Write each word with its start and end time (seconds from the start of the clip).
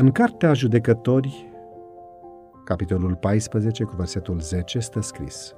În 0.00 0.10
Cartea 0.10 0.52
Judecători, 0.52 1.52
capitolul 2.64 3.16
14, 3.16 3.84
cu 3.84 3.94
versetul 3.96 4.40
10, 4.40 4.78
stă 4.78 5.00
scris 5.00 5.54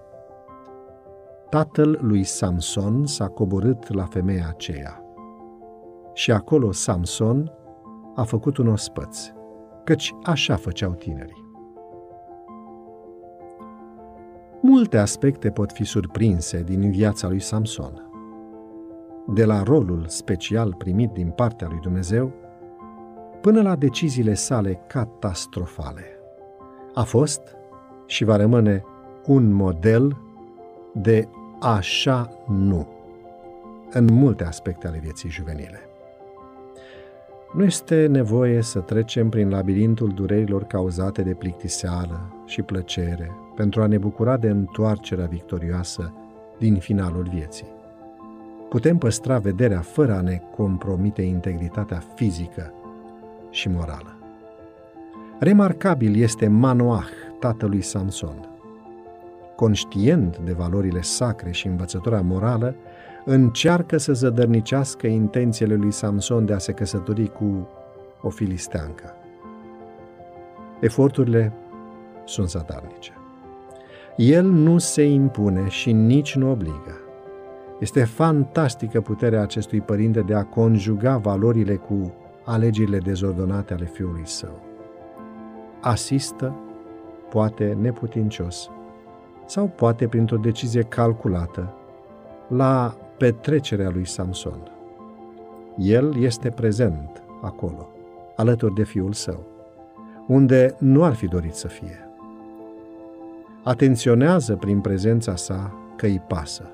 Tatăl 1.49 1.99
lui 2.03 2.25
Samson 2.25 3.07
s-a 3.07 3.29
coborât 3.29 3.93
la 3.95 4.05
femeia 4.05 4.47
aceea 4.49 5.05
și 6.13 6.33
acolo 6.33 6.73
Samson 6.73 7.53
a 8.15 8.23
făcut 8.23 8.57
un 8.57 8.67
ospăț, 8.67 9.31
căci 9.85 10.15
așa 10.23 10.57
făceau 10.57 10.93
tinerii. 10.93 11.51
Multe 14.61 14.99
aspecte 14.99 15.51
pot 15.51 15.73
fi 15.73 15.85
surprinse 15.85 16.63
din 16.63 16.91
viața 16.91 17.29
lui 17.29 17.41
Samson. 17.41 18.11
De 19.27 19.45
la 19.45 19.63
rolul 19.63 20.05
special 20.07 20.75
primit 20.75 21.11
din 21.11 21.31
partea 21.31 21.69
lui 21.71 21.79
Dumnezeu, 21.81 22.33
până 23.41 23.63
la 23.63 23.77
deciziile 23.77 24.35
sale 24.35 24.81
catastrofale. 24.87 26.05
A 26.95 27.03
fost 27.03 27.41
și 28.07 28.25
va 28.25 28.37
rămâne 28.37 28.85
un 29.27 29.53
model 29.53 30.17
de 30.95 31.29
așa 31.61 32.31
nu 32.49 32.89
în 33.91 34.05
multe 34.05 34.45
aspecte 34.45 34.87
ale 34.87 34.99
vieții 35.03 35.31
juvenile. 35.31 35.81
Nu 37.53 37.65
este 37.65 38.07
nevoie 38.07 38.63
să 38.63 38.79
trecem 38.79 39.29
prin 39.29 39.49
labirintul 39.49 40.09
durerilor 40.09 40.65
cauzate 40.65 41.23
de 41.23 41.35
plictiseală 41.35 42.43
și 42.47 42.63
plăcere 42.63 43.31
pentru 43.55 43.83
a 43.83 43.87
ne 43.87 43.99
bucura 43.99 44.37
de 44.37 44.49
întoarcerea 44.49 45.27
victorioasă 45.27 46.13
din 46.59 46.77
finalul 46.77 47.29
vieții. 47.33 47.67
Putem 48.69 48.99
păstra 48.99 49.39
vederea 49.39 49.81
fără 49.81 50.15
a 50.15 50.21
ne 50.21 50.41
compromite 50.57 51.23
integritatea 51.23 52.03
fizică 52.15 52.73
și 53.51 53.69
morală. 53.69 54.15
Remarcabil 55.39 56.23
este 56.23 56.49
Manoah, 56.49 57.09
tatălui 57.39 57.83
Samson. 57.83 58.49
Conștient 59.57 60.39
de 60.39 60.53
valorile 60.53 61.01
sacre 61.01 61.51
și 61.51 61.67
învățătura 61.67 62.21
morală, 62.21 62.75
încearcă 63.25 63.97
să 63.97 64.13
zădărnicească 64.13 65.07
intențiile 65.07 65.75
lui 65.75 65.91
Samson 65.91 66.47
de 66.47 66.53
a 66.53 66.59
se 66.59 66.73
căsători 66.73 67.33
cu 67.33 67.69
o 68.21 68.29
filisteancă. 68.29 69.15
Eforturile 70.81 71.53
sunt 72.25 72.49
zadarnice. 72.49 73.13
El 74.17 74.45
nu 74.45 74.79
se 74.79 75.03
impune 75.03 75.69
și 75.69 75.93
nici 75.93 76.37
nu 76.37 76.51
obligă. 76.51 77.01
Este 77.79 78.05
fantastică 78.05 79.01
puterea 79.01 79.43
acestui 79.43 79.81
părinte 79.81 80.21
de 80.21 80.35
a 80.35 80.45
conjuga 80.45 81.17
valorile 81.17 81.75
cu 81.75 82.13
alegerile 82.51 82.99
dezordonate 82.99 83.75
ale 83.75 83.85
fiului 83.85 84.27
său. 84.27 84.61
Asistă, 85.81 86.55
poate 87.29 87.77
neputincios, 87.81 88.71
sau 89.47 89.67
poate 89.67 90.09
printr-o 90.09 90.37
decizie 90.37 90.83
calculată, 90.83 91.75
la 92.49 92.97
petrecerea 93.17 93.91
lui 93.91 94.07
Samson. 94.07 94.71
El 95.77 96.17
este 96.23 96.51
prezent 96.51 97.23
acolo, 97.43 97.89
alături 98.37 98.75
de 98.75 98.85
fiul 98.85 99.13
său, 99.13 99.47
unde 100.27 100.75
nu 100.79 101.05
ar 101.05 101.15
fi 101.15 101.27
dorit 101.27 101.55
să 101.55 101.69
fie. 101.69 102.09
Atenționează 103.63 104.57
prin 104.57 104.81
prezența 104.81 105.37
sa 105.37 105.75
că 105.97 106.07
îi 106.07 106.23
pasă. 106.27 106.71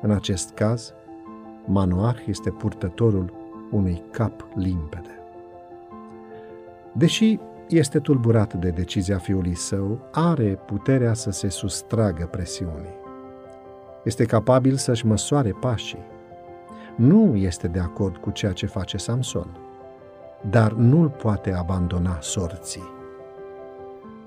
În 0.00 0.10
acest 0.10 0.50
caz, 0.54 0.94
Manoah 1.64 2.16
este 2.26 2.50
purtătorul 2.50 3.41
unui 3.72 4.02
cap 4.10 4.46
limpede. 4.54 5.18
Deși 6.92 7.38
este 7.68 7.98
tulburat 7.98 8.54
de 8.54 8.68
decizia 8.68 9.18
fiului 9.18 9.54
său, 9.54 9.98
are 10.12 10.58
puterea 10.66 11.14
să 11.14 11.30
se 11.30 11.48
sustragă 11.48 12.28
presiunii. 12.30 13.00
Este 14.04 14.24
capabil 14.24 14.76
să-și 14.76 15.06
măsoare 15.06 15.50
pașii. 15.50 16.04
Nu 16.96 17.36
este 17.36 17.68
de 17.68 17.78
acord 17.78 18.16
cu 18.16 18.30
ceea 18.30 18.52
ce 18.52 18.66
face 18.66 18.96
Samson, 18.96 19.56
dar 20.50 20.72
nu-l 20.72 21.08
poate 21.08 21.52
abandona 21.52 22.18
sorții. 22.20 22.90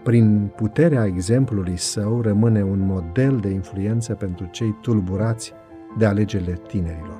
Prin 0.04 0.52
puterea 0.56 1.06
exemplului 1.06 1.78
său 1.78 2.22
rămâne 2.22 2.64
un 2.64 2.80
model 2.80 3.38
de 3.38 3.50
influență 3.50 4.14
pentru 4.14 4.46
cei 4.52 4.76
tulburați 4.82 5.54
de 5.98 6.06
alegerile 6.06 6.60
tinerilor. 6.68 7.20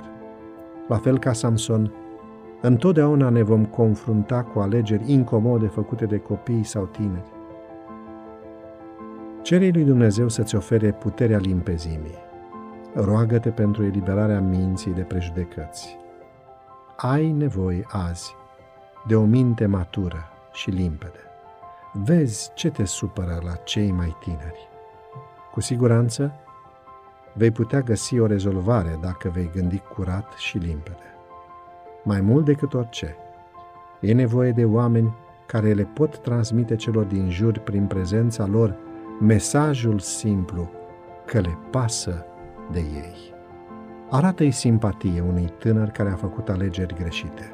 La 0.88 0.96
fel 0.96 1.18
ca 1.18 1.32
Samson, 1.32 1.92
Întotdeauna 2.60 3.28
ne 3.28 3.42
vom 3.42 3.64
confrunta 3.64 4.42
cu 4.42 4.58
alegeri 4.58 5.12
incomode 5.12 5.66
făcute 5.66 6.06
de 6.06 6.18
copii 6.18 6.64
sau 6.64 6.84
tineri. 6.84 7.34
Cere 9.42 9.68
lui 9.68 9.84
Dumnezeu 9.84 10.28
să-ți 10.28 10.56
ofere 10.56 10.92
puterea 10.92 11.38
limpezimii. 11.38 12.24
Roagă-te 12.94 13.50
pentru 13.50 13.84
eliberarea 13.84 14.40
minții 14.40 14.92
de 14.92 15.02
prejudecăți. 15.02 15.98
Ai 16.96 17.30
nevoie 17.32 17.86
azi 17.88 18.34
de 19.06 19.16
o 19.16 19.24
minte 19.24 19.66
matură 19.66 20.28
și 20.52 20.70
limpede. 20.70 21.20
Vezi 21.92 22.50
ce 22.54 22.70
te 22.70 22.84
supără 22.84 23.40
la 23.44 23.52
cei 23.52 23.90
mai 23.90 24.16
tineri. 24.20 24.68
Cu 25.52 25.60
siguranță 25.60 26.32
vei 27.32 27.50
putea 27.50 27.80
găsi 27.80 28.18
o 28.18 28.26
rezolvare 28.26 28.98
dacă 29.00 29.28
vei 29.28 29.50
gândi 29.54 29.78
curat 29.78 30.32
și 30.36 30.58
limpede 30.58 31.15
mai 32.06 32.20
mult 32.20 32.44
decât 32.44 32.74
orice. 32.74 33.16
E 34.00 34.12
nevoie 34.12 34.50
de 34.50 34.64
oameni 34.64 35.14
care 35.46 35.72
le 35.72 35.82
pot 35.82 36.18
transmite 36.18 36.76
celor 36.76 37.04
din 37.04 37.30
jur 37.30 37.58
prin 37.58 37.86
prezența 37.86 38.46
lor 38.46 38.76
mesajul 39.20 39.98
simplu 39.98 40.70
că 41.24 41.40
le 41.40 41.58
pasă 41.70 42.26
de 42.70 42.78
ei. 42.78 43.34
Arată-i 44.10 44.50
simpatie 44.50 45.20
unui 45.20 45.52
tânăr 45.58 45.88
care 45.88 46.10
a 46.10 46.16
făcut 46.16 46.48
alegeri 46.48 46.94
greșite. 46.94 47.52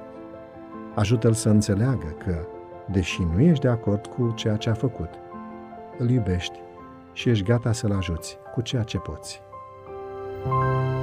Ajută-l 0.94 1.32
să 1.32 1.48
înțeleagă 1.48 2.14
că, 2.24 2.46
deși 2.90 3.22
nu 3.34 3.40
ești 3.40 3.62
de 3.62 3.68
acord 3.68 4.06
cu 4.06 4.32
ceea 4.34 4.56
ce 4.56 4.70
a 4.70 4.74
făcut, 4.74 5.10
îl 5.98 6.10
iubești 6.10 6.58
și 7.12 7.28
ești 7.28 7.44
gata 7.44 7.72
să-l 7.72 7.92
ajuți 7.92 8.38
cu 8.54 8.60
ceea 8.60 8.82
ce 8.82 8.98
poți. 8.98 9.42
thank 10.44 10.96
you 10.96 11.01